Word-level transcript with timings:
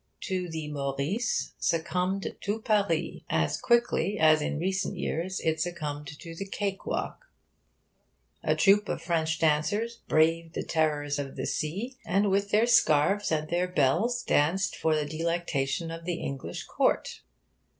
To 0.21 0.49
the 0.49 0.67
'Maurisce' 0.67 1.53
succumbed 1.59 2.35
'tout 2.41 2.65
Paris' 2.65 3.21
as 3.29 3.61
quickly 3.61 4.17
as 4.17 4.41
in 4.41 4.57
recent 4.57 4.97
years 4.97 5.39
it 5.41 5.61
succumbed 5.61 6.07
to 6.19 6.33
the 6.33 6.47
cake 6.47 6.87
walk. 6.87 7.25
A 8.41 8.55
troupe 8.55 8.89
of 8.89 9.03
French 9.03 9.37
dancers 9.37 9.99
braved 10.07 10.55
the 10.55 10.63
terrors 10.63 11.19
of 11.19 11.35
the 11.35 11.45
sea, 11.45 11.97
and, 12.03 12.31
with 12.31 12.49
their 12.49 12.65
scarves 12.65 13.31
and 13.31 13.47
their 13.49 13.67
bells, 13.67 14.23
danced 14.23 14.75
for 14.75 14.95
the 14.95 15.05
delectation 15.05 15.91
of 15.91 16.05
the 16.05 16.15
English 16.19 16.63
court. 16.63 17.21